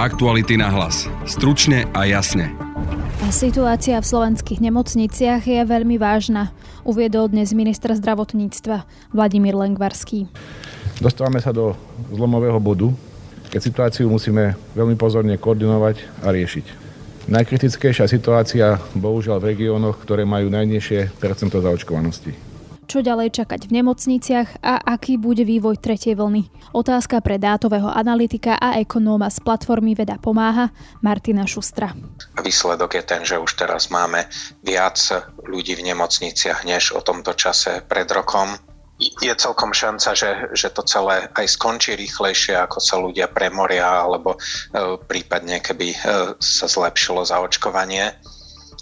[0.00, 1.04] Aktuality na hlas.
[1.28, 2.56] Stručne a jasne.
[3.28, 6.56] Situácia v slovenských nemocniciach je veľmi vážna,
[6.88, 10.24] uviedol dnes minister zdravotníctva Vladimír Lengvarský.
[11.04, 11.76] Dostávame sa do
[12.16, 12.88] zlomového bodu,
[13.52, 16.66] keď situáciu musíme veľmi pozorne koordinovať a riešiť.
[17.28, 22.49] Najkritickejšia situácia bohužiaľ v regiónoch, ktoré majú najnižšie percento zaočkovanosti
[22.90, 26.74] čo ďalej čakať v nemocniciach a aký bude vývoj tretej vlny.
[26.74, 31.94] Otázka pre dátového analytika a ekonóma z platformy Veda pomáha Martina Šustra.
[32.42, 34.26] Výsledok je ten, že už teraz máme
[34.66, 34.98] viac
[35.46, 38.58] ľudí v nemocniciach než o tomto čase pred rokom
[39.00, 44.36] je celkom šanca, že, že to celé aj skončí rýchlejšie, ako sa ľudia premoria, alebo
[44.36, 44.38] e,
[45.08, 45.98] prípadne keby e,
[46.36, 48.12] sa zlepšilo zaočkovanie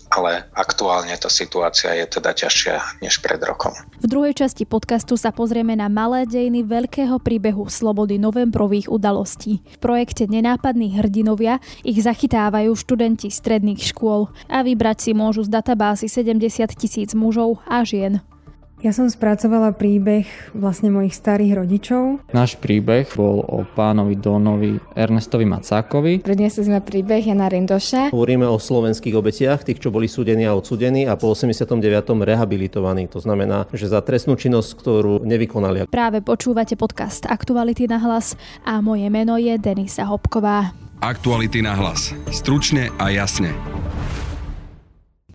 [0.09, 3.73] ale aktuálne tá situácia je teda ťažšia než pred rokom.
[4.01, 9.61] V druhej časti podcastu sa pozrieme na malé dejiny veľkého príbehu slobody novembrových udalostí.
[9.65, 16.07] V projekte Nenápadní hrdinovia ich zachytávajú študenti stredných škôl a vybrať si môžu z databázy
[16.09, 18.21] 70 tisíc mužov a žien.
[18.79, 20.23] Ja som spracovala príbeh
[20.55, 22.23] vlastne mojich starých rodičov.
[22.31, 26.23] Náš príbeh bol o pánovi Donovi Ernestovi Macákovi.
[26.23, 28.15] Predniesli sme príbeh Jana Rindoša.
[28.15, 31.75] Hovoríme o slovenských obetiach, tých, čo boli súdení a odsudení a po 89.
[32.23, 33.11] rehabilitovaní.
[33.11, 35.91] To znamená, že za trestnú činnosť, ktorú nevykonali.
[35.91, 40.71] Práve počúvate podcast Aktuality na hlas a moje meno je Denisa Hopková.
[41.03, 42.15] Aktuality na hlas.
[42.31, 43.51] Stručne a jasne.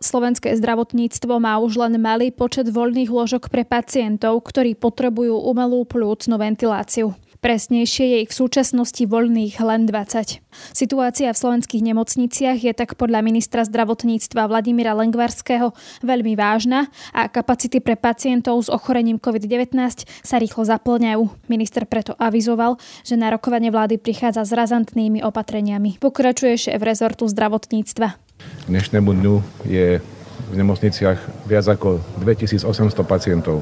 [0.04, 6.36] Slovenské zdravotníctvo má už len malý počet voľných lôžok pre pacientov, ktorí potrebujú umelú plúcnu
[6.36, 7.16] ventiláciu.
[7.40, 10.44] Presnejšie je ich v súčasnosti voľných len 20.
[10.76, 17.84] Situácia v slovenských nemocniciach je tak podľa ministra zdravotníctva Vladimíra Lengvarského veľmi vážna a kapacity
[17.84, 19.76] pre pacientov s ochorením COVID-19
[20.24, 21.52] sa rýchlo zaplňajú.
[21.52, 26.00] Minister preto avizoval, že na rokovanie vlády prichádza s razantnými opatreniami.
[26.00, 28.23] Pokračuje šéf rezortu zdravotníctva
[28.64, 29.36] k dnešnému dňu
[29.68, 30.00] je
[30.48, 33.60] v nemocniciach viac ako 2800 pacientov.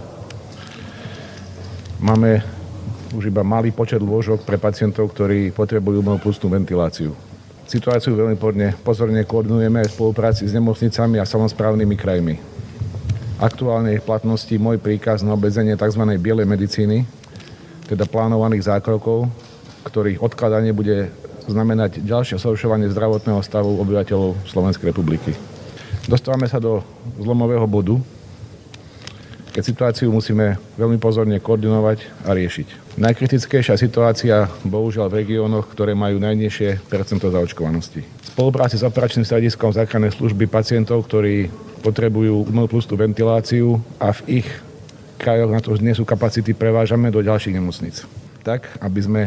[1.98, 2.46] Máme
[3.18, 7.18] už iba malý počet lôžok pre pacientov, ktorí potrebujú pustnú ventiláciu.
[7.66, 12.36] Situáciu veľmi podne, pozorne koordinujeme aj v spolupráci s nemocnicami a samozprávnymi krajmi.
[13.42, 16.04] Aktuálne je v platnosti môj príkaz na obmedzenie tzv.
[16.22, 17.10] bielej medicíny,
[17.90, 19.34] teda plánovaných zákrokov,
[19.82, 21.10] ktorých odkladanie bude
[21.52, 25.36] znamenať ďalšie zhoršovanie zdravotného stavu obyvateľov Slovenskej republiky.
[26.08, 26.82] Dostávame sa do
[27.20, 28.00] zlomového bodu,
[29.52, 32.96] keď situáciu musíme veľmi pozorne koordinovať a riešiť.
[32.96, 38.00] Najkritickejšia situácia bohužiaľ v regiónoch, ktoré majú najnižšie percento zaočkovanosti.
[38.00, 41.52] V spolupráci s operačným strediskom záchrannej služby pacientov, ktorí
[41.84, 44.48] potrebujú plustú ventiláciu a v ich
[45.20, 48.08] krajoch na to nie sú kapacity, prevážame do ďalších nemocnic.
[48.42, 49.22] Tak, aby sme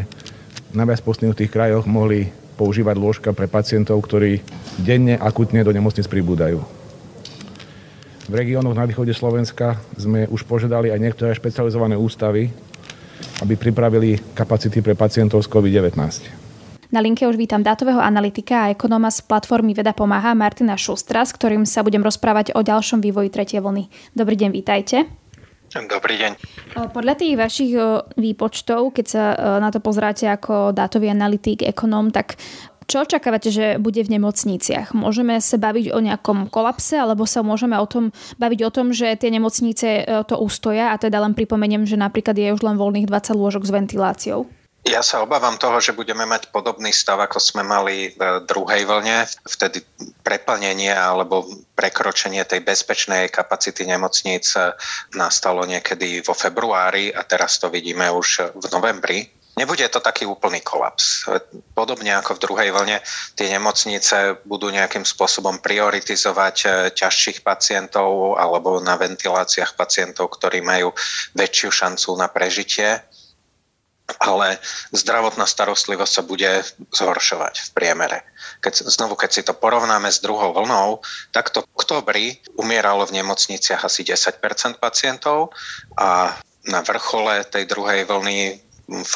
[0.75, 4.43] najviac postihnutých krajoch mohli používať lôžka pre pacientov, ktorí
[4.79, 6.63] denne akutne do nemocnic pribúdajú.
[8.25, 12.49] V regiónoch na východe Slovenska sme už požiadali aj niektoré špecializované ústavy,
[13.45, 16.45] aby pripravili kapacity pre pacientov s COVID-19.
[16.95, 21.35] Na linke už vítam dátového analytika a ekonóma z platformy Veda pomáha Martina Šustra, s
[21.35, 23.91] ktorým sa budem rozprávať o ďalšom vývoji tretej vlny.
[24.15, 25.24] Dobrý deň, vítajte.
[25.75, 26.33] Dobrý deň.
[26.95, 27.73] Podľa tých vašich
[28.15, 29.25] výpočtov, keď sa
[29.59, 32.39] na to pozráte ako dátový analytik, ekonóm, tak
[32.85, 34.93] čo očakávate, že bude v nemocniciach?
[34.93, 39.17] Môžeme sa baviť o nejakom kolapse, alebo sa môžeme o tom baviť o tom, že
[39.17, 43.09] tie nemocnice e, to ustoja a teda len pripomeniem, že napríklad je už len voľných
[43.09, 44.45] 20 lôžok s ventiláciou?
[44.85, 49.25] Ja sa obávam toho, že budeme mať podobný stav, ako sme mali v druhej vlne.
[49.49, 49.81] Vtedy
[50.21, 54.53] preplnenie alebo prekročenie tej bezpečnej kapacity nemocníc
[55.17, 59.25] nastalo niekedy vo februári a teraz to vidíme už v novembri.
[59.57, 61.31] Nebude to taký úplný kolaps.
[61.73, 62.99] Podobne ako v druhej vlne,
[63.39, 70.93] tie nemocnice budú nejakým spôsobom prioritizovať eh, ťažších pacientov alebo na ventiláciách pacientov, ktorí majú
[71.33, 73.01] väčšiu šancu na prežitie
[74.21, 74.61] ale
[74.93, 76.51] zdravotná starostlivosť sa bude
[76.93, 78.19] zhoršovať v priemere.
[78.61, 81.01] Keď, znovu, keď si to porovnáme s druhou vlnou,
[81.33, 82.27] tak to v oktobri
[82.61, 85.57] umieralo v nemocniciach asi 10% pacientov
[85.97, 86.37] a
[86.69, 89.15] na vrchole tej druhej vlny v,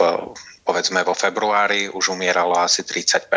[0.64, 3.28] povedzme vo februári už umieralo asi 30%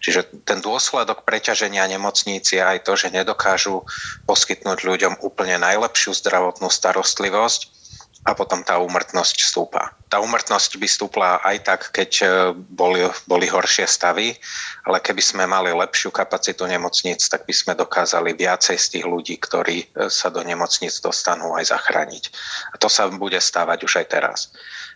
[0.00, 3.84] Čiže ten dôsledok preťaženia nemocníc je aj to, že nedokážu
[4.24, 7.79] poskytnúť ľuďom úplne najlepšiu zdravotnú starostlivosť
[8.20, 9.96] a potom tá úmrtnosť stúpa.
[10.12, 14.36] Tá úmrtnosť by stúpla aj tak, keď e, boli, boli horšie stavy,
[14.84, 19.40] ale keby sme mali lepšiu kapacitu nemocníc, tak by sme dokázali viacej z tých ľudí,
[19.40, 22.24] ktorí e, sa do nemocníc dostanú aj zachrániť.
[22.72, 24.38] A to sa bude stávať už aj teraz.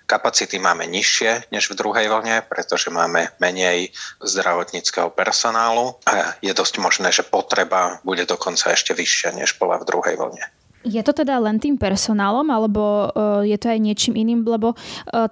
[0.05, 3.88] Kapacity máme nižšie než v druhej vlne, pretože máme menej
[4.20, 9.88] zdravotníckkeho personálu a je dosť možné, že potreba bude dokonca ešte vyššia, než bola v
[9.88, 10.44] druhej vlne.
[10.85, 14.45] Je to teda len tým personálom, alebo e, je to aj niečím iným?
[14.45, 14.77] Lebo e,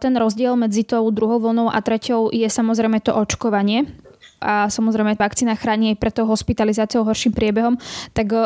[0.00, 3.84] ten rozdiel medzi tou druhou vlnou a treťou je samozrejme to očkovanie
[4.40, 7.76] a samozrejme vakcína chráni aj pred tou hospitalizáciou horším priebehom.
[8.16, 8.36] Tak e,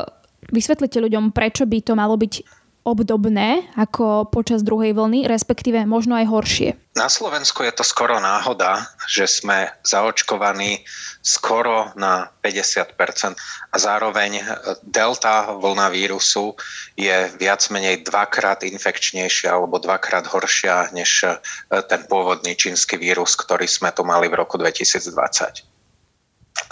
[0.51, 6.27] vysvetlite ľuďom, prečo by to malo byť obdobné ako počas druhej vlny, respektíve možno aj
[6.31, 6.71] horšie?
[6.95, 10.87] Na Slovensku je to skoro náhoda, že sme zaočkovaní
[11.21, 13.37] skoro na 50%
[13.69, 14.41] a zároveň
[14.87, 16.55] delta vlna vírusu
[16.97, 21.27] je viac menej dvakrát infekčnejšia alebo dvakrát horšia než
[21.69, 25.76] ten pôvodný čínsky vírus, ktorý sme tu mali v roku 2020.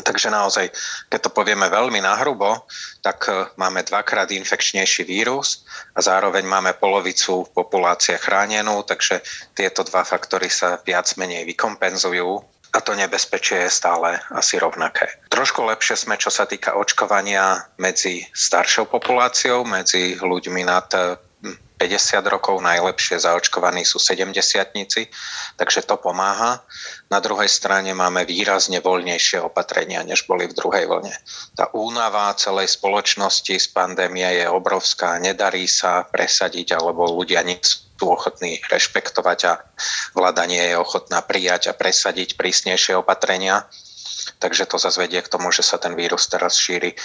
[0.05, 0.69] Takže naozaj,
[1.09, 2.65] keď to povieme veľmi nahrubo,
[3.01, 5.65] tak e, máme dvakrát infekčnejší vírus
[5.97, 9.21] a zároveň máme polovicu populácie chránenú, takže
[9.57, 12.43] tieto dva faktory sa viac menej vykompenzujú
[12.75, 15.07] a to nebezpečie je stále asi rovnaké.
[15.31, 20.91] Trošku lepšie sme, čo sa týka očkovania medzi staršou populáciou, medzi ľuďmi nad
[21.75, 24.31] 50 rokov, najlepšie zaočkovaní sú 70
[25.59, 26.63] takže to pomáha.
[27.11, 31.15] Na druhej strane máme výrazne voľnejšie opatrenia, než boli v druhej vlne.
[31.59, 38.07] Tá únava celej spoločnosti z pandémie je obrovská, nedarí sa presadiť, alebo ľudia nie sú
[38.07, 39.53] ochotní rešpektovať a
[40.15, 43.67] vláda nie je ochotná prijať a presadiť prísnejšie opatrenia
[44.39, 46.97] takže to zase vedie k tomu, že sa ten vírus teraz šíri e,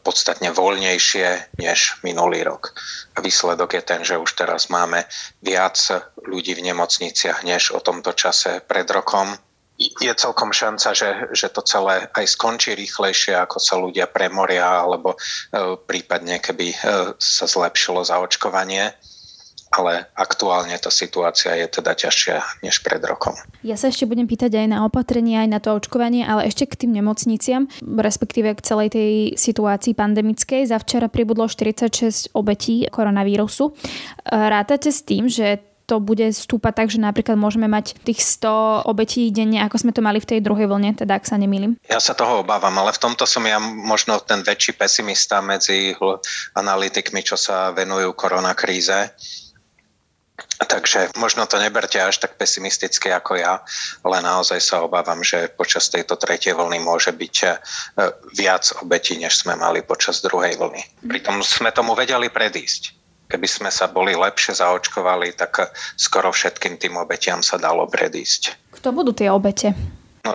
[0.00, 2.76] podstatne voľnejšie než minulý rok.
[3.16, 5.04] A výsledok je ten, že už teraz máme
[5.42, 5.76] viac
[6.26, 9.34] ľudí v nemocniciach než o tomto čase pred rokom.
[9.76, 15.12] Je celkom šanca, že, že to celé aj skončí rýchlejšie, ako sa ľudia premoria, alebo
[15.12, 15.18] e,
[15.84, 16.76] prípadne keby e,
[17.20, 18.96] sa zlepšilo zaočkovanie
[19.72, 23.34] ale aktuálne tá situácia je teda ťažšia než pred rokom.
[23.66, 26.86] Ja sa ešte budem pýtať aj na opatrenie, aj na to očkovanie, ale ešte k
[26.86, 30.70] tým nemocniciam, respektíve k celej tej situácii pandemickej.
[30.70, 33.74] Za včera pribudlo 46 obetí koronavírusu.
[34.26, 39.30] Rátate s tým, že to bude stúpať tak, že napríklad môžeme mať tých 100 obetí
[39.30, 41.78] denne, ako sme to mali v tej druhej vlne, teda ak sa nemýlim?
[41.86, 45.94] Ja sa toho obávam, ale v tomto som ja možno ten väčší pesimista medzi
[46.58, 49.14] analytikmi, čo sa venujú koronakríze
[50.56, 53.64] Takže možno to neberte až tak pesimisticky ako ja,
[54.04, 57.48] ale naozaj sa obávam, že počas tejto tretej vlny môže byť e,
[58.36, 61.08] viac obetí, než sme mali počas druhej vlny.
[61.08, 62.96] Pritom sme tomu vedeli predísť.
[63.26, 68.70] Keby sme sa boli lepšie zaočkovali, tak skoro všetkým tým obetiam sa dalo predísť.
[68.76, 69.74] Kto budú tie obete?
[70.26, 70.34] No,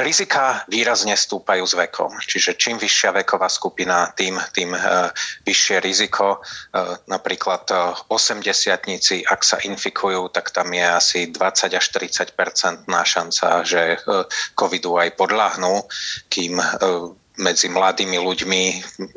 [0.00, 5.12] rizika výrazne stúpajú s vekom, čiže čím vyššia veková skupina, tým, tým uh,
[5.44, 6.40] vyššie riziko.
[6.72, 7.76] Uh, napríklad e,
[8.08, 14.24] 80 ak sa infikujú, tak tam je asi 20 až 30 percentná šanca, že uh,
[14.56, 15.84] covidu aj podľahnú,
[16.32, 18.64] kým uh, medzi mladými ľuďmi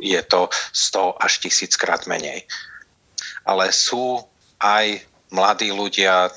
[0.03, 2.43] je to 100 až 1000 krát menej.
[3.47, 4.19] Ale sú
[4.59, 4.99] aj
[5.31, 6.27] mladí ľudia,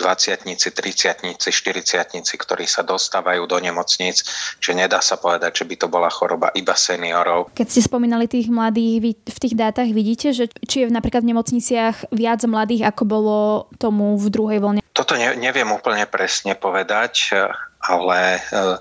[0.00, 4.24] 20 30 40 ktorí sa dostávajú do nemocníc,
[4.56, 7.52] že nedá sa povedať, že by to bola choroba iba seniorov.
[7.52, 11.36] Keď ste spomínali tých mladých, vy v tých dátach vidíte, že či je napríklad v
[11.36, 13.38] nemocniciach viac mladých, ako bolo
[13.76, 14.80] tomu v druhej vlne?
[14.96, 17.36] Toto ne, neviem úplne presne povedať,
[17.84, 18.76] ale eh,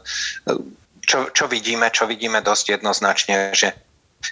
[1.09, 3.73] čo, čo vidíme, čo vidíme dosť jednoznačne, že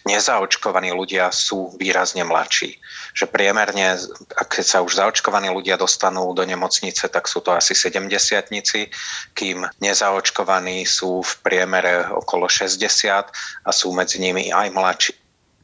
[0.03, 2.75] nezaočkovaní ľudia sú výrazne mladší.
[3.15, 3.98] Že priemerne,
[4.36, 8.08] keď sa už zaočkovaní ľudia dostanú do nemocnice, tak sú to asi 70
[9.34, 12.84] kým nezaočkovaní sú v priemere okolo 60
[13.63, 15.13] a sú medzi nimi aj mladší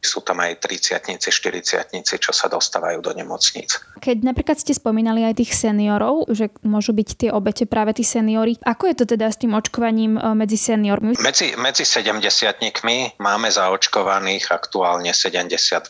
[0.04, 3.80] sú tam aj 30 40 čo sa dostávajú do nemocníc.
[3.98, 8.60] Keď napríklad ste spomínali aj tých seniorov, že môžu byť tie obete práve tí seniory,
[8.62, 11.16] ako je to teda s tým očkovaním e, medzi seniormi?
[11.18, 12.20] Medzi, medzi 70
[13.18, 15.88] máme zaočkovaných aktuálne 72%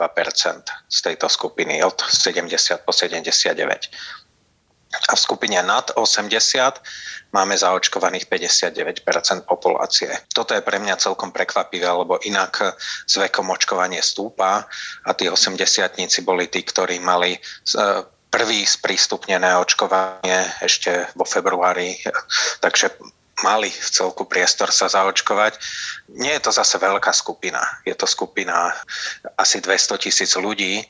[0.88, 4.23] z tejto skupiny, od 70 po 79
[5.08, 6.30] a v skupine nad 80
[7.34, 9.02] máme zaočkovaných 59%
[9.44, 10.10] populácie.
[10.30, 14.64] Toto je pre mňa celkom prekvapivé, lebo inak s vekom očkovanie stúpa
[15.04, 17.40] a tí 80 boli tí, ktorí mali e,
[18.30, 21.98] prvý sprístupnené očkovanie ešte vo februári,
[22.62, 22.94] takže
[23.42, 25.58] mali v celku priestor sa zaočkovať.
[26.14, 27.58] Nie je to zase veľká skupina.
[27.82, 28.70] Je to skupina
[29.34, 30.86] asi 200 tisíc ľudí,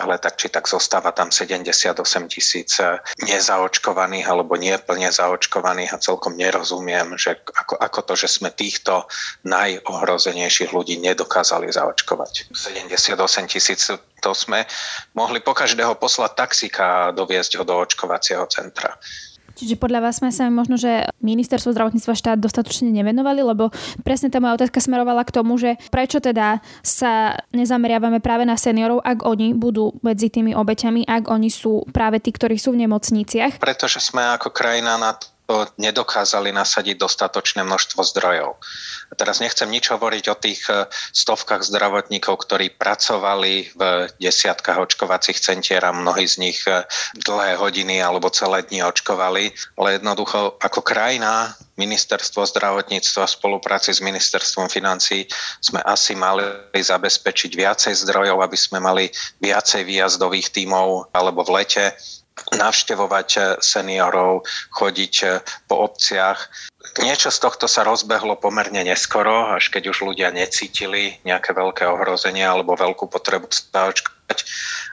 [0.00, 1.96] ale tak či tak zostáva tam 78
[2.28, 2.80] tisíc
[3.24, 9.08] nezaočkovaných alebo neplne zaočkovaných a celkom nerozumiem, že ako, ako to, že sme týchto
[9.48, 12.52] najohrozenejších ľudí nedokázali zaočkovať.
[12.52, 13.88] 78 tisíc,
[14.20, 14.64] to sme
[15.14, 18.96] mohli po každého poslať taxika a doviezť ho do očkovacieho centra.
[19.56, 23.72] Čiže podľa vás sme sa možno, že ministerstvo zdravotníctva štát dostatočne nevenovali, lebo
[24.04, 29.00] presne tá moja otázka smerovala k tomu, že prečo teda sa nezameriavame práve na seniorov,
[29.00, 33.56] ak oni budú medzi tými obeťami, ak oni sú práve tí, ktorí sú v nemocniciach.
[33.56, 35.16] Pretože sme ako krajina na
[35.78, 38.58] nedokázali nasadiť dostatočné množstvo zdrojov.
[39.10, 43.82] A teraz nechcem nič hovoriť o tých e, stovkách zdravotníkov, ktorí pracovali v
[44.18, 46.82] desiatkách očkovacích centier a mnohí z nich e,
[47.22, 54.00] dlhé hodiny alebo celé dni očkovali, ale jednoducho ako krajina ministerstvo zdravotníctva v spolupráci s
[54.00, 55.28] ministerstvom financí
[55.60, 56.42] sme asi mali
[56.74, 61.84] zabezpečiť viacej zdrojov, aby sme mali viacej výjazdových tímov alebo v lete
[62.54, 66.48] navštevovať eh, seniorov, chodiť eh, po obciach.
[67.02, 72.46] Niečo z tohto sa rozbehlo pomerne neskoro, až keď už ľudia necítili nejaké veľké ohrozenie
[72.46, 73.90] alebo veľkú potrebu sa.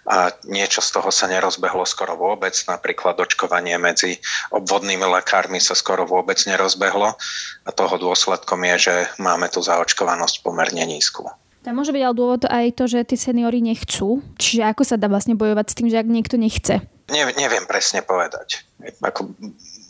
[0.04, 2.54] A niečo z toho sa nerozbehlo skoro vôbec.
[2.68, 4.20] Napríklad očkovanie medzi
[4.52, 7.16] obvodnými lekármi sa skoro vôbec nerozbehlo.
[7.64, 11.30] A toho dôsledkom je, že máme tu zaočkovanosť pomerne nízku.
[11.64, 14.20] Tam môže byť ale dôvod aj to, že tí seniory nechcú.
[14.36, 16.84] Čiže ako sa dá vlastne bojovať s tým, že ak niekto nechce?
[17.12, 18.64] Ne, neviem presne povedať.
[19.04, 19.36] Ako,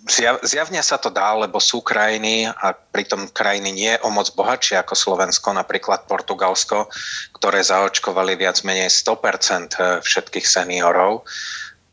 [0.10, 4.82] zjav, zjavne sa to dá, lebo sú krajiny a pritom krajiny nie o moc bohatšie
[4.82, 6.90] ako Slovensko, napríklad Portugalsko,
[7.38, 11.24] ktoré zaočkovali viac menej 100% eh, všetkých seniorov.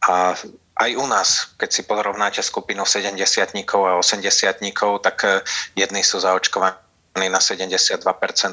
[0.09, 0.33] A
[0.81, 5.45] aj u nás, keď si porovnáte skupinu 70 a 80 tak eh,
[5.77, 7.99] jedni sú zaočkovaní na 72%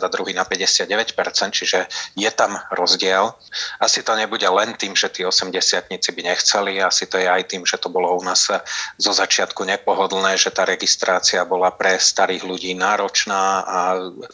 [0.01, 1.13] a druhý na 59%,
[1.53, 1.85] čiže
[2.17, 3.29] je tam rozdiel.
[3.77, 5.53] Asi to nebude len tým, že tí 80
[5.87, 8.49] by nechceli, asi to je aj tým, že to bolo u nás
[8.97, 13.79] zo začiatku nepohodlné, že tá registrácia bola pre starých ľudí náročná a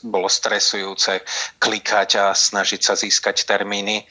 [0.01, 1.19] bolo stresujúce
[1.59, 4.07] klikať a snažiť sa získať termíny.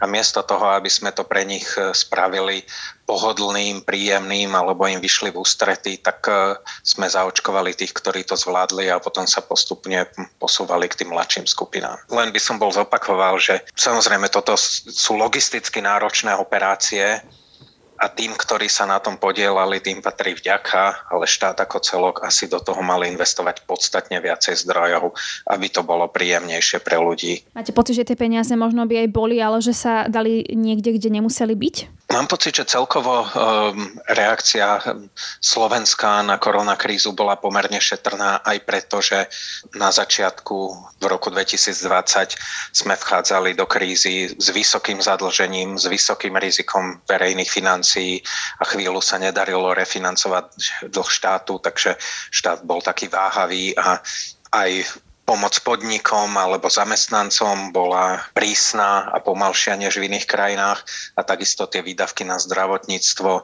[0.00, 2.64] A miesto toho, aby sme to pre nich spravili
[3.10, 6.54] pohodlným, príjemným alebo im vyšli v ústrety, tak e,
[6.86, 10.06] sme zaočkovali tých, ktorí to zvládli a potom sa postupne
[10.38, 11.98] posúvali k tým mladším skupinám.
[12.06, 17.18] Len by som bol zopakoval, že samozrejme toto sú logisticky náročné operácie,
[18.00, 22.48] a tým, ktorí sa na tom podielali, tým patrí vďaka, ale štát ako celok asi
[22.48, 25.12] do toho mal investovať podstatne viacej zdrojov,
[25.52, 27.44] aby to bolo príjemnejšie pre ľudí.
[27.52, 31.20] Máte pocit, že tie peniaze možno by aj boli, ale že sa dali niekde, kde
[31.20, 31.76] nemuseli byť?
[32.10, 33.30] Mám pocit, že celkovo um,
[34.10, 34.82] reakcia
[35.38, 39.30] Slovenska na koronakrízu bola pomerne šetrná aj preto, že
[39.78, 40.56] na začiatku
[40.98, 42.34] v roku 2020
[42.74, 48.18] sme vchádzali do krízy s vysokým zadlžením, s vysokým rizikom verejných financií
[48.58, 50.46] a chvíľu sa nedarilo refinancovať
[50.90, 51.94] dlh štátu, takže
[52.34, 54.02] štát bol taký váhavý a
[54.50, 54.82] aj
[55.30, 60.82] pomoc podnikom alebo zamestnancom bola prísna a pomalšia než v iných krajinách
[61.14, 63.42] a takisto tie výdavky na zdravotníctvo e,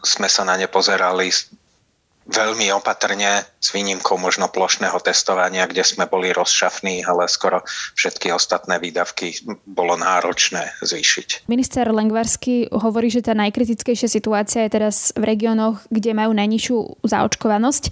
[0.00, 1.28] sme sa na ne pozerali
[2.30, 7.60] veľmi opatrne, s výnimkou možno plošného testovania, kde sme boli rozšafní, ale skoro
[7.98, 11.50] všetky ostatné výdavky bolo náročné zvýšiť.
[11.50, 17.84] Minister Lengvarsky hovorí, že tá najkritickejšia situácia je teraz v regiónoch, kde majú najnižšiu zaočkovanosť.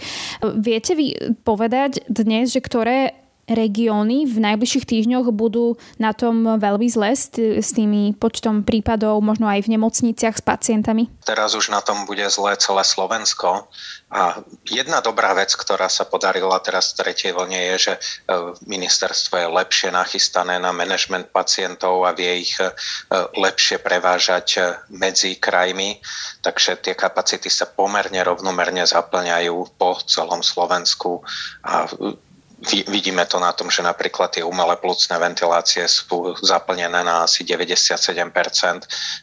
[0.56, 7.16] Viete vy povedať dnes, že ktoré regióny v najbližších týždňoch budú na tom veľmi zle
[7.16, 11.08] s, s tými počtom prípadov, možno aj v nemocniciach s pacientami?
[11.24, 13.66] Teraz už na tom bude zle celé Slovensko.
[14.08, 18.00] A jedna dobrá vec, ktorá sa podarila teraz v tretej vlne je, že e,
[18.64, 22.72] ministerstvo je lepšie nachystané na manažment pacientov a vie ich e,
[23.36, 24.60] lepšie prevážať e,
[24.96, 26.00] medzi krajmi,
[26.40, 31.20] takže tie kapacity sa pomerne rovnomerne zaplňajú po celom Slovensku
[31.60, 31.84] a
[32.66, 38.34] Vidíme to na tom, že napríklad tie umelé plúcne ventilácie sú zaplnené na asi 97%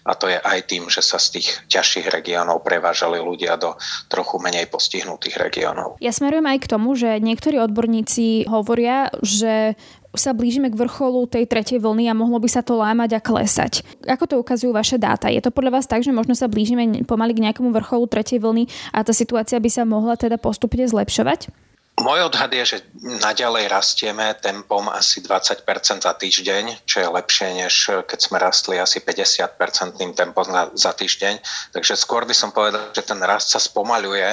[0.08, 3.75] a to je aj tým, že sa z tých ťažších regiónov prevážali ľudia do
[4.08, 6.00] trochu menej postihnutých regiónov.
[6.00, 9.75] Ja smerujem aj k tomu, že niektorí odborníci hovoria, že
[10.15, 13.84] sa blížime k vrcholu tej tretej vlny a mohlo by sa to lámať a klesať.
[14.08, 15.27] Ako to ukazujú vaše dáta?
[15.27, 18.72] Je to podľa vás tak, že možno sa blížime pomaly k nejakému vrcholu tretej vlny
[18.96, 21.64] a tá situácia by sa mohla teda postupne zlepšovať?
[21.95, 25.63] Môj odhad je, že naďalej rastieme tempom asi 20%
[26.03, 31.39] za týždeň, čo je lepšie, než keď sme rastli asi 50% tempom za týždeň.
[31.71, 34.27] Takže skôr by som povedal, že ten rast sa spomaľuje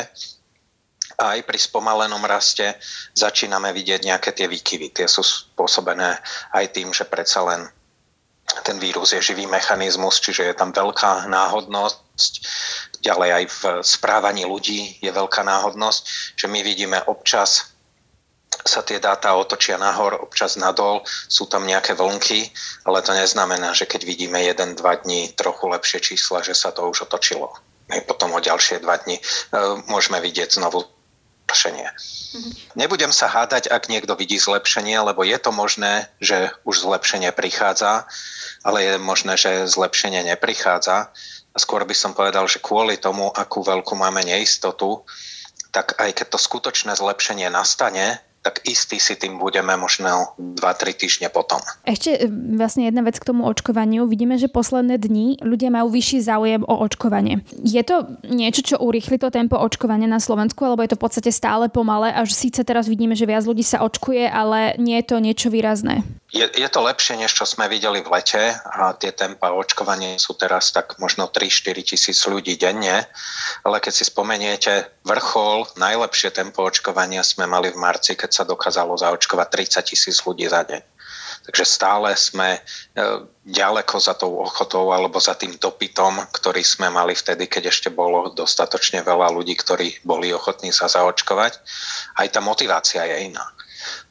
[1.22, 2.74] a aj pri spomalenom raste
[3.14, 4.90] začíname vidieť nejaké tie výkyvy.
[4.90, 6.18] Tie sú spôsobené
[6.50, 7.62] aj tým, že predsa len
[8.60, 12.30] ten vírus je živý mechanizmus, čiže je tam veľká náhodnosť.
[13.02, 16.02] Ďalej aj v správaní ľudí je veľká náhodnosť,
[16.36, 17.72] že my vidíme občas
[18.62, 22.52] sa tie dáta otočia nahor, občas nadol, sú tam nejaké vlnky,
[22.86, 27.10] ale to neznamená, že keď vidíme 1-2 dní trochu lepšie čísla, že sa to už
[27.10, 27.50] otočilo.
[27.90, 29.22] My potom o ďalšie 2 dní e,
[29.90, 30.86] môžeme vidieť znovu
[31.52, 31.88] zlepšenie.
[32.80, 38.08] Nebudem sa hádať, ak niekto vidí zlepšenie, lebo je to možné, že už zlepšenie prichádza,
[38.64, 41.12] ale je možné, že zlepšenie neprichádza.
[41.52, 45.04] A skôr by som povedal, že kvôli tomu, akú veľkú máme neistotu,
[45.68, 51.28] tak aj keď to skutočné zlepšenie nastane, tak istý si tým budeme možno 2-3 týždne
[51.30, 51.62] potom.
[51.86, 54.10] Ešte e, vlastne jedna vec k tomu očkovaniu.
[54.10, 57.46] Vidíme, že posledné dni ľudia majú vyšší záujem o očkovanie.
[57.62, 61.30] Je to niečo, čo urýchli to tempo očkovania na Slovensku, alebo je to v podstate
[61.30, 65.16] stále pomalé, až síce teraz vidíme, že viac ľudí sa očkuje, ale nie je to
[65.22, 66.02] niečo výrazné?
[66.32, 70.32] Je, je to lepšie, než čo sme videli v lete a tie tempa očkovania sú
[70.32, 73.04] teraz tak možno 3-4 tisíc ľudí denne,
[73.60, 78.96] ale keď si spomeniete, vrchol, najlepšie tempo očkovania sme mali v marci, keď sa dokázalo
[78.96, 79.48] zaočkovať
[79.84, 80.80] 30 tisíc ľudí za deň.
[81.42, 82.60] Takže stále sme e,
[83.44, 88.32] ďaleko za tou ochotou alebo za tým dopytom, ktorý sme mali vtedy, keď ešte bolo
[88.32, 91.60] dostatočne veľa ľudí, ktorí boli ochotní sa zaočkovať.
[92.16, 93.44] Aj tá motivácia je iná.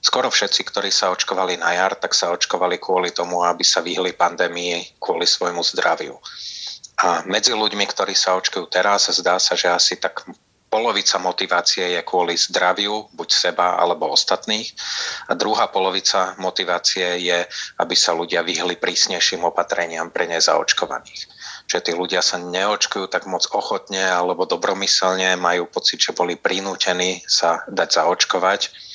[0.02, 4.16] Skoro všetci, ktorí sa očkovali na jar, tak sa očkovali kvôli tomu, aby sa vyhli
[4.16, 6.18] pandémii, kvôli svojmu zdraviu.
[7.02, 10.22] A medzi ľuďmi, ktorí sa očkujú teraz, zdá sa, že asi tak
[10.72, 14.72] polovica motivácie je kvôli zdraviu, buď seba alebo ostatných.
[15.28, 17.44] A druhá polovica motivácie je,
[17.84, 21.28] aby sa ľudia vyhli prísnejším opatreniam pre nezaočkovaných.
[21.68, 27.20] Že tí ľudia sa neočkujú tak moc ochotne alebo dobromyselne, majú pocit, že boli prinútení
[27.28, 28.91] sa dať zaočkovať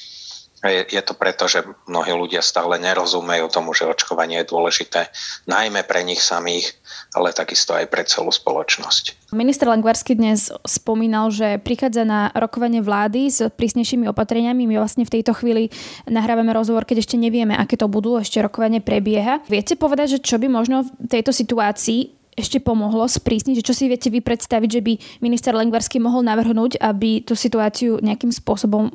[0.65, 5.13] je, to preto, že mnohí ľudia stále nerozumejú tomu, že očkovanie je dôležité
[5.45, 6.73] najmä pre nich samých,
[7.13, 9.33] ale takisto aj pre celú spoločnosť.
[9.37, 14.65] Minister Langvarsky dnes spomínal, že prichádza na rokovanie vlády s prísnejšími opatreniami.
[14.65, 15.69] My vlastne v tejto chvíli
[16.09, 19.45] nahrávame rozhovor, keď ešte nevieme, aké to budú, ešte rokovanie prebieha.
[19.51, 23.89] Viete povedať, že čo by možno v tejto situácii ešte pomohlo sprísniť, že čo si
[23.89, 24.93] viete vy predstaviť, že by
[25.25, 28.93] minister Lengvarsky mohol navrhnúť, aby tú situáciu nejakým spôsobom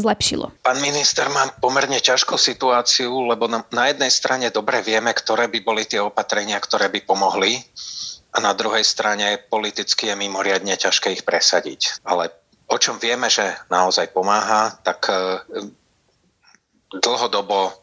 [0.00, 0.50] zlepšilo?
[0.64, 5.60] Pán minister má pomerne ťažkú situáciu, lebo na, na jednej strane dobre vieme, ktoré by
[5.60, 7.60] boli tie opatrenia, ktoré by pomohli
[8.30, 12.02] a na druhej strane politicky je mimoriadne ťažké ich presadiť.
[12.06, 12.30] Ale
[12.70, 15.14] o čom vieme, že naozaj pomáha, tak e,
[16.94, 17.74] dlhodobo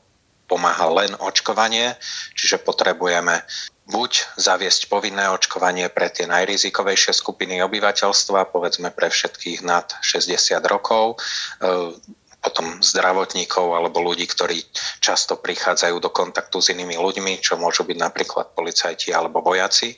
[0.48, 2.00] pomáha len očkovanie,
[2.32, 3.44] čiže potrebujeme
[3.88, 11.16] buď zaviesť povinné očkovanie pre tie najrizikovejšie skupiny obyvateľstva, povedzme pre všetkých nad 60 rokov,
[11.64, 11.96] e,
[12.44, 14.60] potom zdravotníkov alebo ľudí, ktorí
[15.00, 19.96] často prichádzajú do kontaktu s inými ľuďmi, čo môžu byť napríklad policajti alebo vojaci.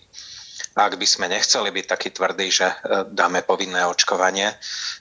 [0.78, 2.75] Ak by sme nechceli byť takí tvrdí, že e,
[3.10, 4.54] dáme povinné očkovanie,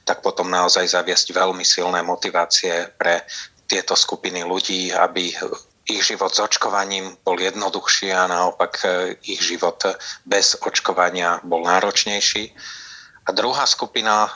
[0.09, 3.21] tak potom naozaj zaviesť veľmi silné motivácie pre
[3.69, 5.37] tieto skupiny ľudí, aby
[5.89, 8.89] ich život s očkovaním bol jednoduchší a naopak e,
[9.25, 9.81] ich život
[10.29, 12.53] bez očkovania bol náročnejší.
[13.25, 14.31] A druhá skupina, e,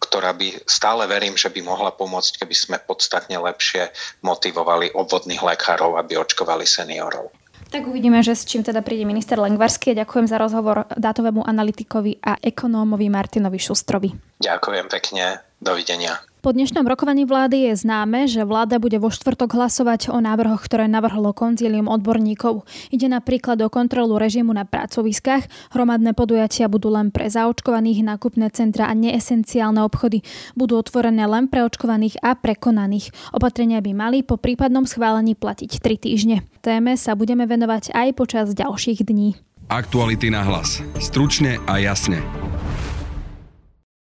[0.00, 3.92] ktorá by stále verím, že by mohla pomôcť, keby sme podstatne lepšie
[4.24, 7.30] motivovali obvodných lekárov, aby očkovali seniorov.
[7.72, 9.96] Tak uvidíme, že s čím teda príde minister Lengvarsky.
[9.96, 14.12] Ďakujem za rozhovor dátovému analytikovi a ekonómovi Martinovi Šustrovi.
[14.44, 15.40] Ďakujem pekne.
[15.56, 16.31] Dovidenia.
[16.42, 20.90] Po dnešnom rokovaní vlády je známe, že vláda bude vo štvrtok hlasovať o návrhoch, ktoré
[20.90, 22.66] navrhlo konzílium odborníkov.
[22.90, 28.90] Ide napríklad o kontrolu režimu na pracoviskách, hromadné podujatia budú len pre zaočkovaných, nákupné centra
[28.90, 30.26] a neesenciálne obchody
[30.58, 33.14] budú otvorené len pre očkovaných a prekonaných.
[33.30, 36.42] Opatrenia by mali po prípadnom schválení platiť 3 týždne.
[36.58, 39.38] Téme sa budeme venovať aj počas ďalších dní.
[39.70, 40.82] Aktuality na hlas.
[40.98, 42.18] Stručne a jasne.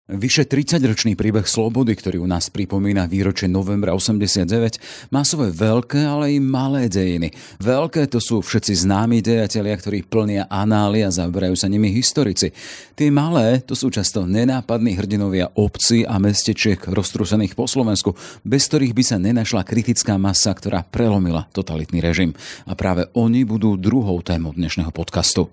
[0.07, 6.31] Vyše 30-ročný príbeh slobody, ktorý u nás pripomína výročie novembra 89, má svoje veľké, ale
[6.31, 7.35] i malé dejiny.
[7.59, 12.55] Veľké to sú všetci známi dejatelia, ktorí plnia anály a zaberajú sa nimi historici.
[12.95, 18.15] Tie malé to sú často nenápadní hrdinovia obcí a mestečiek roztrúsených po Slovensku,
[18.47, 22.31] bez ktorých by sa nenašla kritická masa, ktorá prelomila totalitný režim.
[22.63, 25.51] A práve oni budú druhou témou dnešného podcastu.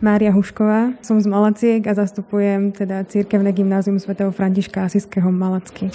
[0.00, 5.92] Mária Hušková, som z Malaciek a zastupujem teda Církevné gymnázium svätého Františka Asiského Malacky.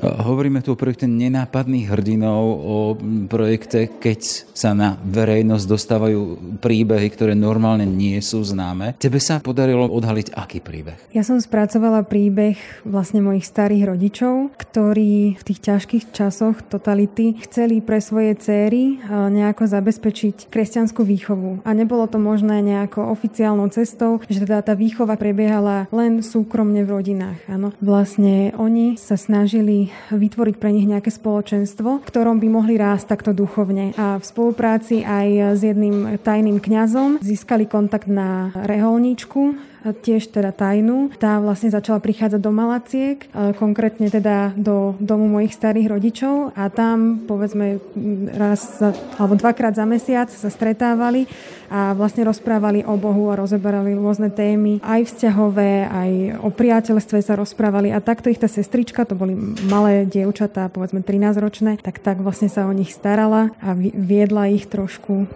[0.00, 2.78] Hovoríme tu o projekte nenápadných hrdinov, o
[3.28, 6.20] projekte, keď sa na verejnosť dostávajú
[6.56, 8.96] príbehy, ktoré normálne nie sú známe.
[8.96, 10.96] Tebe sa podarilo odhaliť aký príbeh?
[11.12, 12.56] Ja som spracovala príbeh
[12.88, 19.68] vlastne mojich starých rodičov, ktorí v tých ťažkých časoch totality chceli pre svoje céry nejako
[19.68, 21.60] zabezpečiť kresťanskú výchovu.
[21.68, 26.92] A nebolo to možné nejako oficiálnou cestou, že teda tá výchova prebiehala len súkromne v
[26.96, 27.36] rodinách.
[27.52, 27.76] Áno.
[27.84, 29.49] Vlastne oni sa snažili
[30.14, 33.96] vytvoriť pre nich nejaké spoločenstvo, v ktorom by mohli rásť takto duchovne.
[33.98, 41.08] A v spolupráci aj s jedným tajným kňazom získali kontakt na reholníčku, tiež teda tajnú.
[41.16, 46.68] Tá vlastne začala prichádzať do Malaciek, e, konkrétne teda do domu mojich starých rodičov a
[46.68, 47.80] tam povedzme
[48.36, 48.84] raz
[49.16, 51.24] alebo dvakrát za mesiac sa stretávali
[51.70, 56.10] a vlastne rozprávali o Bohu a rozeberali rôzne témy, aj vzťahové, aj
[56.42, 59.38] o priateľstve sa rozprávali a takto ich tá sestrička, to boli
[59.70, 64.66] malé dievčatá, povedzme 13 ročné, tak tak vlastne sa o nich starala a viedla ich
[64.66, 65.30] trošku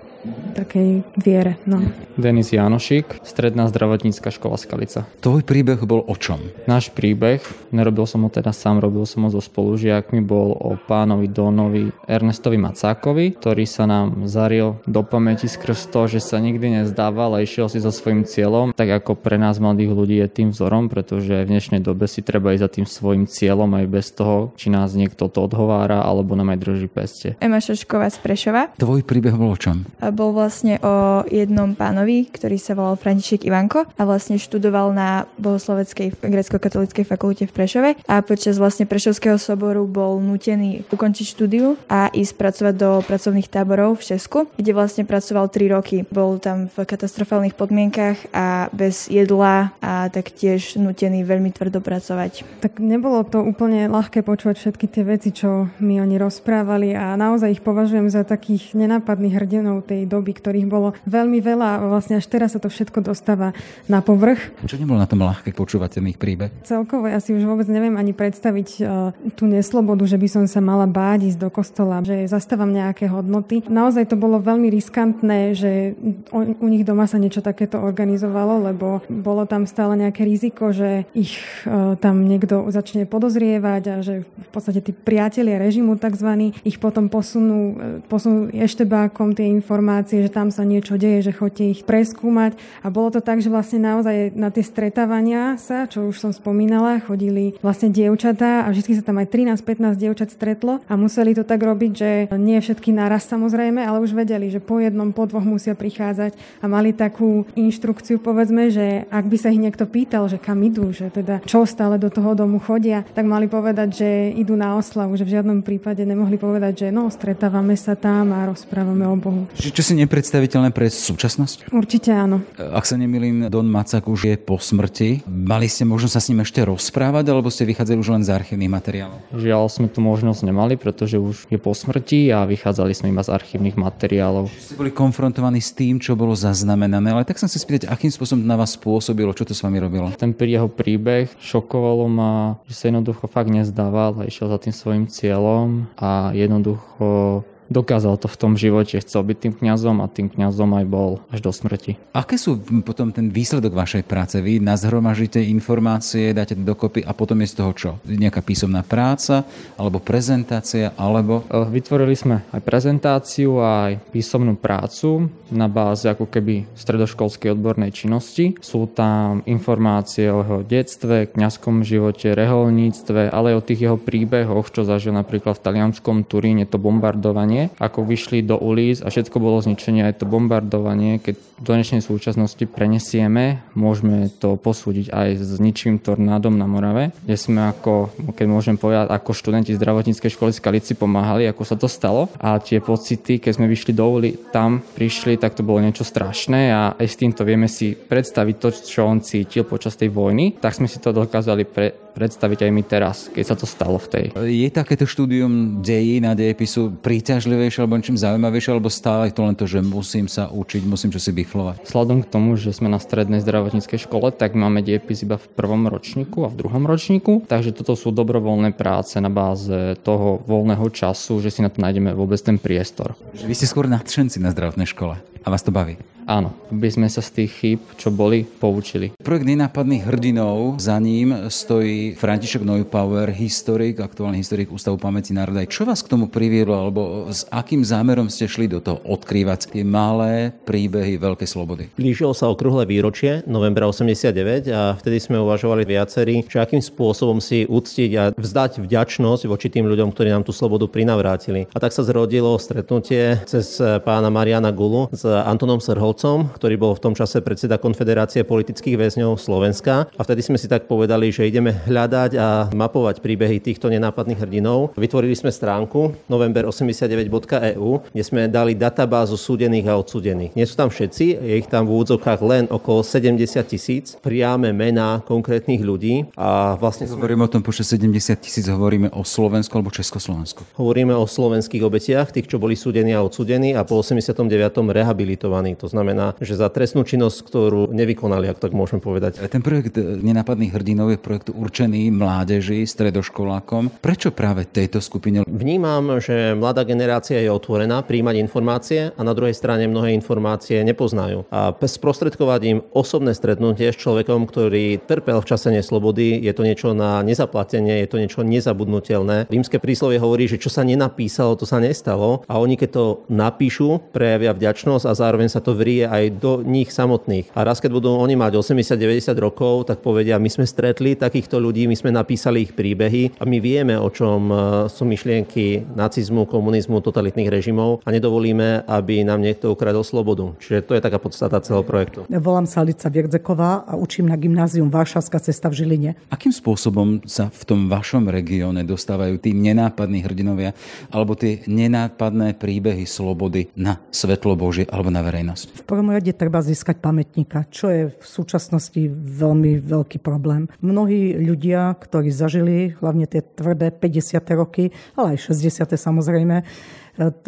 [0.54, 1.58] takej viere.
[1.66, 1.82] No.
[2.14, 5.02] Denis Janošik, Stredná zdravotnícka škola Skalica.
[5.18, 6.38] Tvoj príbeh bol o čom?
[6.70, 7.42] Náš príbeh,
[7.74, 12.54] nerobil som ho teda sám, robil som ho so spolužiakmi, bol o pánovi Donovi Ernestovi
[12.54, 17.66] Macákovi, ktorý sa nám zaril do pamäti skrz to, že sa nikdy nezdával a išiel
[17.66, 21.50] si za svojim cieľom, tak ako pre nás mladých ľudí je tým vzorom, pretože v
[21.50, 25.26] dnešnej dobe si treba ísť za tým svojim cieľom aj bez toho, či nás niekto
[25.26, 27.28] to odhovára alebo nám aj drží peste.
[27.42, 28.62] Ema Šošková z Prešova.
[28.78, 29.82] Tvoj príbeh bol o čom?
[30.14, 36.22] Bol vlastne o jednom pánovi, ktorý sa volal František Ivanko a vlastne študoval na bohosloveckej
[36.22, 42.38] grecko-katolíckej fakulte v Prešove a počas vlastne Prešovského soboru bol nutený ukončiť štúdiu a ísť
[42.38, 46.06] pracovať do pracovných táborov v Česku, kde vlastne pracoval 3 roky.
[46.08, 52.46] Bol tam v katastrofálnych podmienkach a bez jedla a taktiež nutený veľmi tvrdo pracovať.
[52.62, 57.58] Tak nebolo to úplne ľahké počúvať všetky tie veci, čo mi oni rozprávali a naozaj
[57.58, 62.26] ich považujem za takých nenápadných hrdinov tej doby, ktorých bolo veľmi veľa a vlastne až
[62.28, 63.54] teraz sa to všetko dostáva
[63.86, 64.52] na povrch.
[64.64, 66.50] Čo nebolo na tom ľahké počúvať ten ich príbeh?
[66.66, 70.60] Celkovo ja si už vôbec neviem ani predstaviť uh, tú neslobodu, že by som sa
[70.60, 73.64] mala báť ísť do kostola, že zastávam nejaké hodnoty.
[73.66, 75.94] Naozaj to bolo veľmi riskantné, že
[76.34, 81.08] u, u nich doma sa niečo takéto organizovalo, lebo bolo tam stále nejaké riziko, že
[81.14, 86.52] ich uh, tam niekto začne podozrievať a že v podstate tí priatelia režimu tzv.
[86.66, 91.30] ich potom posunú, uh, posunú ešte bákom tie informácie informácie, že tam sa niečo deje,
[91.30, 92.58] že chodte ich preskúmať.
[92.82, 96.98] A bolo to tak, že vlastne naozaj na tie stretávania sa, čo už som spomínala,
[96.98, 99.30] chodili vlastne dievčatá a vždy sa tam aj
[99.62, 104.18] 13-15 dievčat stretlo a museli to tak robiť, že nie všetky naraz samozrejme, ale už
[104.18, 109.30] vedeli, že po jednom, po dvoch musia prichádzať a mali takú inštrukciu, povedzme, že ak
[109.30, 112.58] by sa ich niekto pýtal, že kam idú, že teda čo stále do toho domu
[112.58, 116.88] chodia, tak mali povedať, že idú na oslavu, že v žiadnom prípade nemohli povedať, že
[116.90, 119.46] no, stretávame sa tam a rozprávame o Bohu.
[119.54, 121.68] Čo si nepredstaviteľné pre súčasnosť?
[121.68, 122.40] Určite áno.
[122.56, 125.28] Ak sa nemýlim, Don Macak už je po smrti.
[125.28, 128.72] Mali ste možnosť sa s ním ešte rozprávať, alebo ste vychádzali už len z archívnych
[128.72, 129.18] materiálov?
[129.36, 133.30] Žiaľ sme tu možnosť nemali, pretože už je po smrti a vychádzali sme iba z
[133.36, 134.48] archívnych materiálov.
[134.48, 138.40] Ste boli konfrontovaní s tým, čo bolo zaznamenané, ale tak sa chcem spýtať, akým spôsobom
[138.40, 140.08] na vás spôsobilo, čo to s vami robilo?
[140.16, 145.04] Ten jeho príbeh šokovalo ma, že sa jednoducho fakt nezdával a išiel za tým svojim
[145.10, 150.70] cieľom a jednoducho dokázal to v tom živote, chcel byť tým kňazom a tým kňazom
[150.76, 151.96] aj bol až do smrti.
[152.12, 154.36] Aké sú potom ten výsledok vašej práce?
[154.40, 157.90] Vy nazhromažíte informácie, dáte dokopy a potom je z toho čo?
[158.04, 159.46] Nejaká písomná práca,
[159.80, 161.46] alebo prezentácia, alebo...
[161.70, 168.58] Vytvorili sme aj prezentáciu, aj písomnú prácu na báze ako keby stredoškolskej odbornej činnosti.
[168.58, 174.66] Sú tam informácie o jeho detstve, kňazskom živote, reholníctve, ale aj o tých jeho príbehoch,
[174.74, 179.36] čo zažil napríklad v talianskom Turíne to bombardovanie bombardovanie, ako vyšli do ulic a všetko
[179.38, 185.62] bolo zničenie, aj to bombardovanie, keď do dnešnej súčasnosti prenesieme, môžeme to posúdiť aj s
[185.62, 190.60] ničím tornádom na Morave, kde sme ako, keď môžem povedať, ako študenti zdravotníckej školy z
[190.60, 192.26] Kalici pomáhali, ako sa to stalo.
[192.42, 196.74] A tie pocity, keď sme vyšli do ulic, tam prišli, tak to bolo niečo strašné
[196.74, 200.74] a aj s týmto vieme si predstaviť to, čo on cítil počas tej vojny, tak
[200.74, 204.26] sme si to dokázali pre, predstaviť aj my teraz, keď sa to stalo v tej.
[204.46, 209.66] Je takéto štúdium dejí na dejepisu príťažlivejšie alebo niečím zaujímavejšie, alebo stále to len to,
[209.66, 211.82] že musím sa učiť, musím čo si biflovať?
[211.84, 215.90] Sladom k tomu, že sme na strednej zdravotníckej škole, tak máme dejepis iba v prvom
[215.90, 221.42] ročníku a v druhom ročníku, takže toto sú dobrovoľné práce na báze toho voľného času,
[221.42, 223.18] že si na to nájdeme vôbec ten priestor.
[223.34, 225.98] Vy ste skôr nadšenci na zdravotnej škole a vás to baví?
[226.24, 229.12] Áno, aby sme sa z tých chýb, čo boli, poučili.
[229.20, 235.64] Projekt nenápadných hrdinov, za ním stojí vy, František Neupauer, historik, aktuálny historik Ústavu pamäti národa.
[235.64, 239.80] Čo vás k tomu priviedlo, alebo s akým zámerom ste šli do toho odkrývať tie
[239.80, 241.88] malé príbehy veľkej slobody?
[241.96, 247.64] Blížilo sa okrúhle výročie, novembra 89, a vtedy sme uvažovali viacerí, že akým spôsobom si
[247.64, 251.72] uctiť a vzdať vďačnosť voči tým ľuďom, ktorí nám tú slobodu prinavrátili.
[251.72, 257.00] A tak sa zrodilo stretnutie cez pána Mariana Gulu s Antonom Srholcom, ktorý bol v
[257.00, 260.10] tom čase predseda Konfederácie politických väzňov Slovenska.
[260.12, 264.90] A vtedy sme si tak povedali, že ideme hľadať a mapovať príbehy týchto nenápadných hrdinov.
[264.98, 270.58] Vytvorili sme stránku november89.eu, kde sme dali databázu súdených a odsudených.
[270.58, 273.38] Nie sú tam všetci, je ich tam v úvodzovkách len okolo 70
[273.70, 276.26] tisíc, priame mená konkrétnych ľudí.
[276.34, 277.22] A vlastne sme...
[277.22, 278.10] Hovoríme o tom počet 70
[278.42, 280.66] tisíc, hovoríme o Slovensku alebo Československu.
[280.74, 284.50] Hovoríme o slovenských obetiach, tých, čo boli súdení a odsudení a po 89.
[284.90, 285.78] rehabilitovaní.
[285.78, 289.38] To znamená, že za trestnú činnosť, ktorú nevykonali, ak tak môžem povedať.
[289.46, 293.98] Ten projekt nenápadných hrdinov je projekt určený mládeži, stredoškolákom.
[293.98, 295.42] Prečo práve tejto skupine?
[295.44, 301.50] Vnímam, že mladá generácia je otvorená príjmať informácie a na druhej strane mnohé informácie nepoznajú.
[301.50, 306.94] A sprostredkovať im osobné stretnutie s človekom, ktorý trpel v čase neslobody, je to niečo
[306.94, 309.50] na nezaplatenie, je to niečo nezabudnutelné.
[309.50, 314.14] Rímske príslovie hovorí, že čo sa nenapísalo, to sa nestalo a oni keď to napíšu,
[314.14, 317.50] prejavia vďačnosť a zároveň sa to vrie aj do nich samotných.
[317.58, 321.73] A raz, keď budú oni mať 80-90 rokov, tak povedia, my sme stretli takýchto ľudí,
[321.82, 324.54] my sme napísali ich príbehy a my vieme, o čom e,
[324.86, 330.54] sú myšlienky nacizmu, komunizmu, totalitných režimov a nedovolíme, aby nám niekto ukradol slobodu.
[330.62, 332.22] Čiže to je taká podstata celého projektu.
[332.30, 336.10] Volám sa Lica Vierdzeková a učím na gymnázium Varšavská cesta v Žiline.
[336.30, 340.76] Akým spôsobom sa v tom vašom regióne dostávajú tí nenápadní hrdinovia
[341.10, 345.80] alebo tie nenápadné príbehy slobody na svetlo Božie alebo na verejnosť?
[345.80, 350.68] V prvom rade treba získať pamätníka, čo je v súčasnosti veľmi veľký problém.
[350.84, 354.44] Mnohí ľudia, ktorí zažili hlavne tie tvrdé 50.
[354.52, 355.96] roky, ale aj 60.
[355.96, 356.64] samozrejme, e,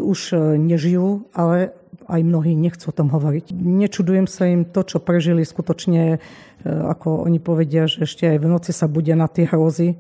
[0.01, 1.77] už e, nežijú, ale
[2.07, 3.53] aj mnohí nechcú o tom hovoriť.
[3.53, 6.19] Nečudujem sa im to, čo prežili skutočne, e,
[6.65, 9.99] ako oni povedia, že ešte aj v noci sa bude na tie hrozy.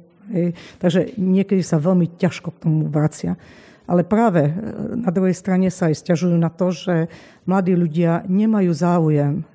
[0.82, 3.38] Takže niekedy sa veľmi ťažko k tomu vracia.
[3.86, 4.50] Ale práve
[4.98, 7.06] na druhej strane sa aj stiažujú na to, že
[7.46, 9.46] mladí ľudia nemajú záujem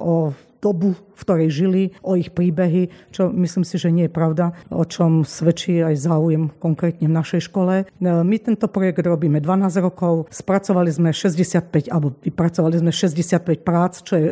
[0.00, 0.32] o
[0.64, 4.84] dobu, v ktorej žili, o ich príbehy, čo myslím si, že nie je pravda, o
[4.84, 7.88] čom svedčí aj záujem konkrétne v našej škole.
[8.04, 14.14] My tento projekt robíme 12 rokov, spracovali sme 65, alebo vypracovali sme 65 prác, čo
[14.20, 14.28] je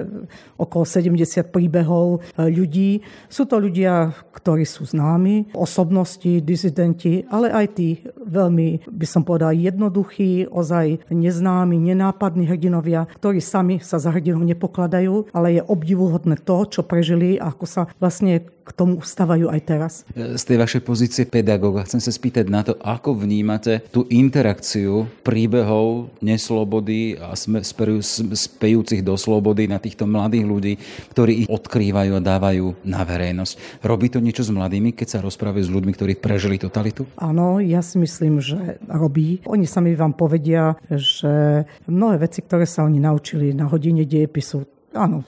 [0.61, 3.01] okolo 70 príbehov e, ľudí.
[3.33, 9.57] Sú to ľudia, ktorí sú známi, osobnosti, dizidenti, ale aj tí veľmi, by som povedal,
[9.57, 16.67] jednoduchí, ozaj neznámi, nenápadní hrdinovia, ktorí sami sa za hrdinov nepokladajú, ale je obdivuhodné to,
[16.75, 19.93] čo prežili a ako sa vlastne k tomu ustávajú aj teraz.
[20.17, 26.09] Z tej vašej pozície pedagóga chcem sa spýtať na to, ako vnímate tú interakciu príbehov
[26.25, 30.73] neslobody a spejúcich do slobody na týchto mladých ľudí,
[31.13, 33.85] ktorí ich odkrývajú a dávajú na verejnosť.
[33.85, 37.05] Robí to niečo s mladými, keď sa rozprávajú s ľuďmi, ktorí prežili totalitu?
[37.21, 39.45] Áno, ja si myslím, že robí.
[39.45, 44.65] Oni sami vám povedia, že mnohé veci, ktoré sa oni naučili na hodine dejepisu,
[44.97, 45.21] áno,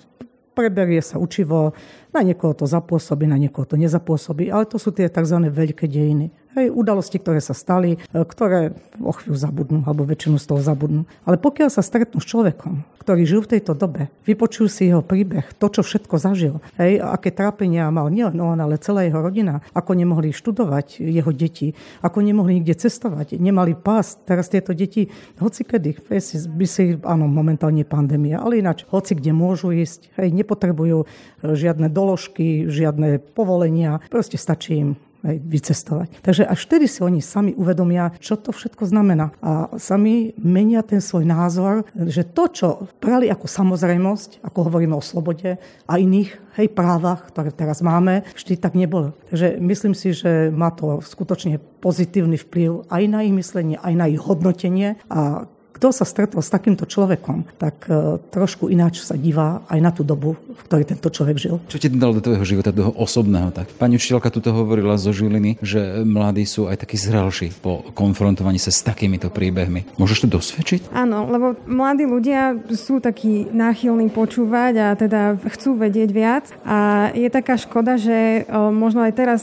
[0.56, 1.76] preberie sa učivo,
[2.16, 5.36] na niekoho to zapôsobí, na niekoho to nezapôsobí, ale to sú tie tzv.
[5.52, 6.32] veľké dejiny.
[6.56, 11.04] Hej, udalosti, ktoré sa stali, e, ktoré o chvíľu zabudnú, alebo väčšinu z toho zabudnú.
[11.28, 15.44] Ale pokiaľ sa stretnú s človekom, ktorý žil v tejto dobe, vypočujú si jeho príbeh,
[15.60, 20.00] to, čo všetko zažil, hej, aké trápenia mal nielen on, ale celá jeho rodina, ako
[20.00, 24.16] nemohli študovať jeho deti, ako nemohli nikde cestovať, nemali pás.
[24.24, 26.08] Teraz tieto deti, hoci kedy,
[26.56, 31.06] by si, áno, momentálne pandémia, ale ináč, hoci kde môžu ísť, hej, nepotrebujú e,
[31.52, 34.90] žiadne doložky, žiadne povolenia, proste stačí im
[35.24, 36.08] aj vycestovať.
[36.20, 39.32] Takže až vtedy si oni sami uvedomia, čo to všetko znamená.
[39.40, 42.68] A sami menia ten svoj názor, že to, čo
[43.00, 48.56] brali ako samozrejmosť, ako hovoríme o slobode a iných hej, právach, ktoré teraz máme, vždy
[48.56, 49.12] tak nebolo.
[49.32, 54.06] Takže myslím si, že má to skutočne pozitívny vplyv aj na ich myslenie, aj na
[54.08, 59.60] ich hodnotenie a kto sa stretol s takýmto človekom, tak e, trošku ináč sa divá
[59.68, 61.60] aj na tú dobu, v ktorej tento človek žil.
[61.68, 63.52] Čo ti dalo do tvojho života, do toho osobného?
[63.52, 63.76] Tak?
[63.76, 68.72] Pani učiteľka tuto hovorila zo Žiliny, že mladí sú aj takí zrelší po konfrontovaní sa
[68.72, 69.98] s takýmito príbehmi.
[70.00, 70.94] Môžeš to dosvedčiť?
[70.96, 76.44] Áno, lebo mladí ľudia sú takí náchylní počúvať a teda chcú vedieť viac.
[76.64, 79.42] A je taká škoda, že možno aj teraz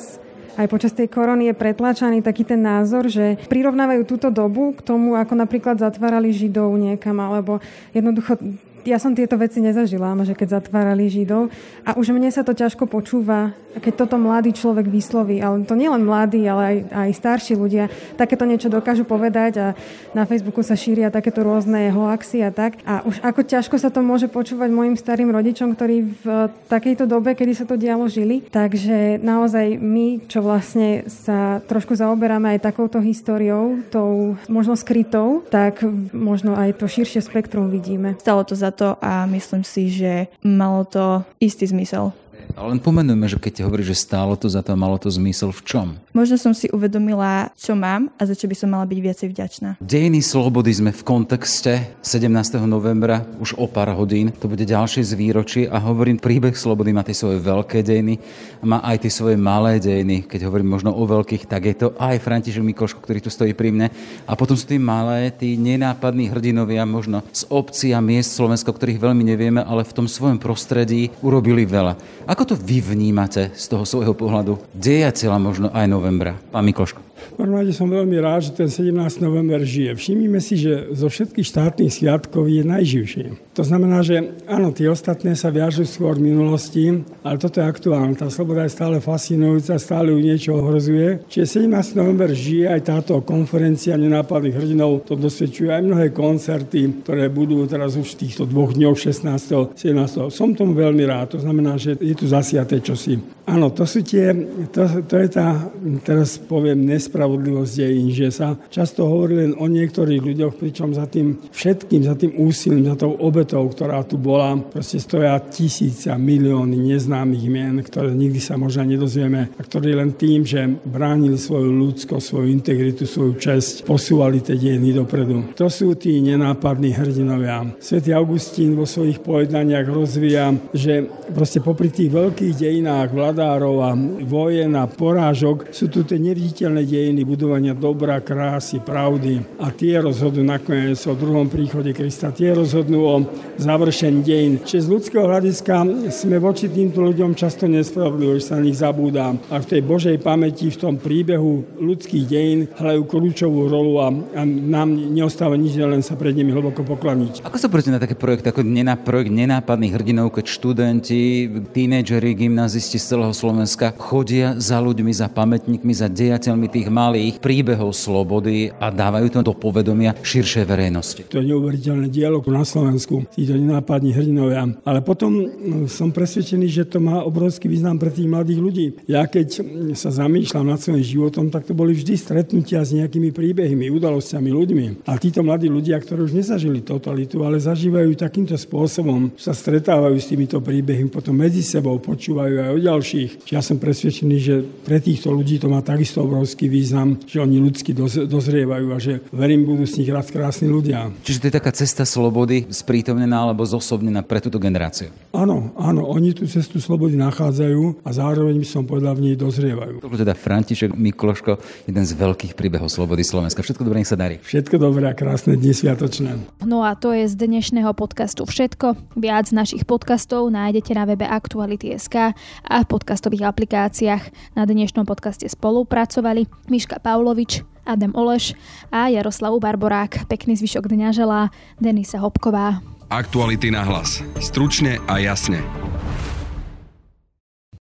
[0.58, 5.18] aj počas tej korony je pretlačaný taký ten názor, že prirovnávajú túto dobu k tomu,
[5.18, 7.58] ako napríklad zatvárali Židov niekam, alebo
[7.94, 8.38] jednoducho
[8.84, 11.48] Ja som tieto veci nezažila, že keď zatvárali Židov.
[11.88, 15.40] A už mne sa to ťažko počúva, keď toto mladý človek vysloví.
[15.40, 17.88] Ale to nie len mladí, ale aj, aj starší ľudia
[18.20, 19.68] takéto niečo dokážu povedať a
[20.12, 22.76] na Facebooku sa šíria takéto rôzne hoaxy a tak.
[22.84, 26.26] A už ako ťažko sa to môže počúvať mojim starým rodičom, ktorí v
[26.68, 28.44] takejto dobe, kedy sa to dialo, žili.
[28.52, 35.80] Takže naozaj my, čo vlastne sa trošku zaoberáme aj takouto históriou, tou možno skrytou, tak
[36.12, 38.20] možno aj to širšie spektrum vidíme.
[38.20, 42.12] Stalo to za to a myslím si, že malo to istý zmysel.
[42.54, 45.50] Ale len pomenujme, že keď hovorí, že stálo to za to a malo to zmysel
[45.50, 45.88] v čom?
[46.14, 49.70] Možno som si uvedomila, čo mám a za čo by som mala byť viacej vďačná.
[49.82, 52.30] Dejiny slobody sme v kontexte 17.
[52.70, 54.30] novembra, už o pár hodín.
[54.38, 58.22] To bude ďalšie z výročí a hovorím, príbeh slobody má tie svoje veľké dejiny
[58.62, 60.30] a má aj tie svoje malé dejiny.
[60.30, 63.74] Keď hovorím možno o veľkých, tak je to aj František Mikoško, ktorý tu stojí pri
[63.74, 63.88] mne.
[64.30, 69.02] A potom sú tí malé, tí nenápadní hrdinovia možno z obcí a miest Slovenska, ktorých
[69.02, 71.98] veľmi nevieme, ale v tom svojom prostredí urobili veľa.
[72.34, 76.34] Ako to vy vnímate z toho svojho pohľadu dejateľa možno aj novembra?
[76.50, 77.13] Pán Mikloško.
[77.34, 79.24] Prvom rade som veľmi rád, že ten 17.
[79.24, 79.96] november žije.
[79.98, 83.54] Všimnime si, že zo všetkých štátnych sviatkov je najživšie.
[83.54, 88.18] To znamená, že áno, tie ostatné sa viažú skôr v minulosti, ale toto je aktuálne.
[88.18, 91.22] Tá sloboda je stále fascinujúca, stále ju niečo ohrozuje.
[91.30, 92.02] Čiže 17.
[92.02, 95.06] november žije aj táto konferencia nenápadných hrdinov.
[95.06, 99.78] To dosvedčujú aj mnohé koncerty, ktoré budú teraz už v týchto dvoch dňoch 16.
[99.78, 100.34] 17.
[100.34, 101.38] Som tomu veľmi rád.
[101.38, 103.22] To znamená, že je tu zasiaté čosi.
[103.46, 104.34] Áno, to sú tie,
[104.72, 105.68] to, to je tá,
[106.02, 111.06] teraz poviem, nespravodlivosť nespravodlivosť dejín, že sa často hovorí len o niektorých ľuďoch, pričom za
[111.06, 116.18] tým všetkým, za tým úsilím, za tou obetou, ktorá tu bola, proste stoja tisíce a
[116.18, 121.70] milióny neznámych mien, ktoré nikdy sa možno nedozvieme a ktorí len tým, že bránili svoju
[121.70, 125.54] ľudskosť, svoju integritu, svoju česť, posúvali tie dejiny dopredu.
[125.54, 127.78] To sú tí nenápadní hrdinovia.
[127.78, 133.94] Svetý Augustín vo svojich pojednaniach rozvíja, že proste popri tých veľkých dejinách vladárov a
[134.26, 140.00] vojen a porážok sú tu tie neviditeľné dejiny dejiny budovania dobra, krásy, pravdy a tie
[140.00, 143.16] rozhodnú nakoniec o druhom príchode Krista, tie rozhodnú o
[143.60, 144.54] završení dejín.
[144.64, 145.84] Čiže z ľudského hľadiska
[146.16, 149.36] sme voči týmto ľuďom často nespravodliví, že sa na nich zabúda.
[149.52, 154.08] A v tej Božej pamäti, v tom príbehu ľudských dejín hľajú kľúčovú rolu a,
[154.40, 157.44] a nám neostáva nič, len sa pred nimi hlboko pokloniť.
[157.44, 162.96] Ako sa proti na také projekty, ako nená, projekt nenápadných hrdinov, keď študenti, tínedžeri, gymnazisti
[162.96, 168.94] z celého Slovenska chodia za ľuďmi, za pamätníkmi, za dejateľmi tých malých príbehov slobody a
[168.94, 171.22] dávajú to do povedomia širšej verejnosti.
[171.34, 174.70] To je neuveriteľné dielo na Slovensku, títo nenápadní hrdinovia.
[174.86, 178.88] Ale potom mm, som presvedčený, že to má obrovský význam pre tých mladých ľudí.
[179.10, 179.66] Ja keď
[179.98, 184.86] sa zamýšľam nad svojím životom, tak to boli vždy stretnutia s nejakými príbehmi, udalosťami, ľuďmi.
[185.10, 190.30] A títo mladí ľudia, ktorí už nezažili totalitu, ale zažívajú takýmto spôsobom, sa stretávajú s
[190.30, 193.32] týmito príbehmi, potom medzi sebou počúvajú aj o ďalších.
[193.50, 197.64] Ja som presvedčený, že pre týchto ľudí to má takisto obrovský význam význam, že oni
[197.64, 197.96] ľudsky
[198.28, 201.08] dozrievajú a že verím, budú z nich raz krásni ľudia.
[201.24, 205.08] Čiže to je taká cesta slobody sprítomnená alebo zosobnená pre túto generáciu.
[205.32, 210.04] Áno, áno, oni tú cestu slobody nachádzajú a zároveň by som povedal, v nej dozrievajú.
[210.04, 213.64] To teda František Mikloško, jeden z veľkých príbehov slobody Slovenska.
[213.64, 214.44] Všetko dobré, nech sa darí.
[214.44, 216.36] Všetko dobré a krásne dni sviatočné.
[216.68, 219.16] No a to je z dnešného podcastu všetko.
[219.16, 222.36] Viac našich podcastov nájdete na webe Aktuality.sk
[222.68, 224.54] a v podcastových aplikáciách.
[224.60, 228.56] Na dnešnom podcaste spolupracovali Miška Pavlovič, Adam Oleš
[228.92, 230.28] a Jaroslavu Barborák.
[230.32, 231.42] Pekný zvyšok dňa želá
[231.80, 232.80] Denisa Hopková.
[233.12, 234.24] Aktuality na hlas.
[234.40, 235.62] Stručne a jasne.